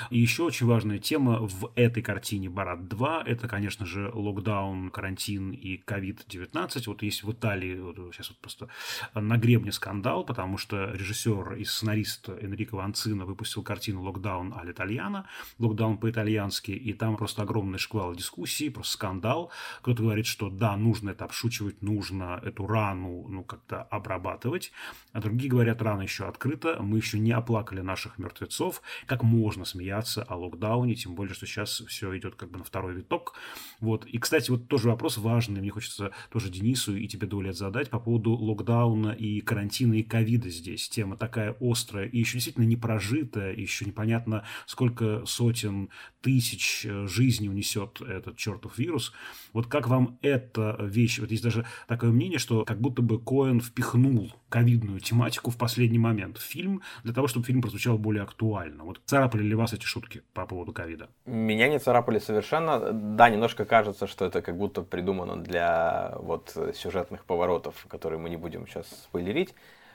[0.09, 5.51] И еще очень важная тема в этой картине «Барат 2»— это, конечно же, локдаун, карантин
[5.51, 6.83] и COVID-19.
[6.87, 8.67] Вот есть в Италии, вот сейчас вот просто
[9.13, 14.71] на гребне скандал, потому что режиссер режиссер и сценарист Энрико Ванцина выпустил картину «Локдаун аль
[14.71, 15.27] итальяно»,
[15.59, 19.51] «Локдаун по-итальянски», и там просто огромный шквал дискуссий, просто скандал.
[19.81, 24.71] Кто-то говорит, что да, нужно это обшучивать, нужно эту рану ну, как-то обрабатывать,
[25.13, 30.23] а другие говорят, рана еще открыта, мы еще не оплакали наших мертвецов, как можно смеяться
[30.23, 33.33] о локдауне, тем более, что сейчас все идет как бы на второй виток.
[33.79, 34.05] Вот.
[34.05, 37.99] И, кстати, вот тоже вопрос важный, мне хочется тоже Денису и тебе, Дуля, задать по
[37.99, 40.89] поводу локдауна и карантина и ковида здесь.
[40.89, 45.89] Тема такая острая и еще действительно не прожитая, еще непонятно, сколько сотен
[46.21, 49.13] тысяч э, жизней унесет этот чертов вирус.
[49.53, 51.19] Вот как вам эта вещь?
[51.19, 55.99] Вот есть даже такое мнение, что как будто бы Коэн впихнул ковидную тематику в последний
[55.99, 58.83] момент в фильм для того, чтобы фильм прозвучал более актуально.
[58.83, 61.07] Вот царапали ли вас эти шутки по поводу ковида?
[61.27, 62.91] Меня не царапали совершенно.
[62.91, 68.37] Да, немножко кажется, что это как будто придумано для вот сюжетных поворотов, которые мы не
[68.37, 69.53] будем сейчас спойлерить.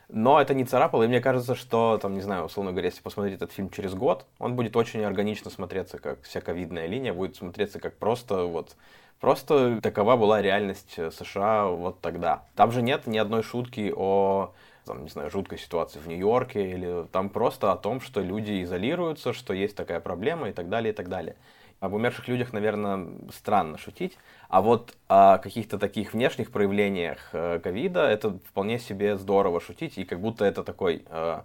[0.09, 3.36] Но это не царапало, и мне кажется, что, там, не знаю, условно говоря, если посмотреть
[3.36, 7.80] этот фильм через год, он будет очень органично смотреться, как вся ковидная линия, будет смотреться
[7.80, 8.76] как просто вот
[9.20, 12.44] Просто такова была реальность э, США вот тогда.
[12.54, 14.52] Там же нет ни одной шутки о
[14.84, 19.32] там, не знаю, жуткой ситуации в Нью-Йорке, или там просто о том, что люди изолируются,
[19.32, 21.34] что есть такая проблема и так далее, и так далее.
[21.81, 24.16] Об умерших людях, наверное, странно шутить,
[24.49, 30.05] а вот о каких-то таких внешних проявлениях э, ковида это вполне себе здорово шутить, и
[30.05, 31.41] как будто это такой э,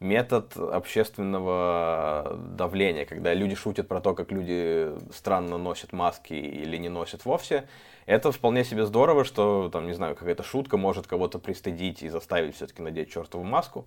[0.00, 6.88] метод общественного давления, когда люди шутят про то, как люди странно носят маски или не
[6.88, 7.68] носят вовсе.
[8.06, 12.56] Это вполне себе здорово, что, там, не знаю, какая-то шутка может кого-то пристыдить и заставить
[12.56, 13.86] все-таки надеть чертову маску.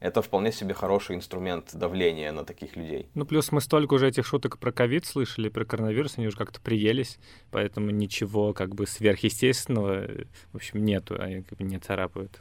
[0.00, 3.10] Это вполне себе хороший инструмент давления на таких людей.
[3.14, 6.58] Ну, плюс мы столько уже этих шуток про ковид слышали, про коронавирус, они уже как-то
[6.58, 7.18] приелись,
[7.50, 10.08] поэтому ничего как бы сверхъестественного,
[10.52, 12.40] в общем, нету, они как бы не царапают.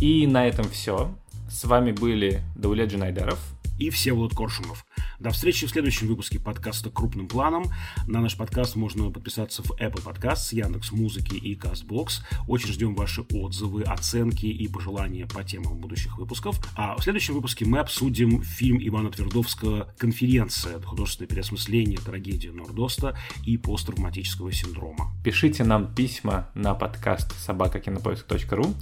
[0.00, 1.14] И на этом все.
[1.50, 3.38] С вами были Даулет Джинайдаров
[3.78, 4.86] и Всеволод Коршунов.
[5.18, 7.64] До встречи в следующем выпуске подкаста «Крупным планом».
[8.06, 12.20] На наш подкаст можно подписаться в Apple Podcasts, Яндекс Музыки и CastBox.
[12.46, 16.60] Очень ждем ваши отзывы, оценки и пожелания по темам будущих выпусков.
[16.76, 20.80] А в следующем выпуске мы обсудим фильм Ивана Твердовского «Конференция.
[20.80, 25.10] Художественное переосмысление трагедии Нордоста и посттравматического синдрома».
[25.24, 28.72] Пишите нам письма на подкаст собакакинопоиск.ру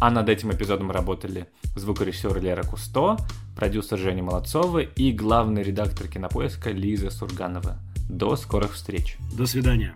[0.00, 3.16] а над этим эпизодом работали звукорежиссер Лера Кусто,
[3.56, 7.78] продюсер Женя Молодцова и главный редактор кинопоиска Лиза Сурганова.
[8.08, 9.16] До скорых встреч.
[9.36, 9.94] До свидания.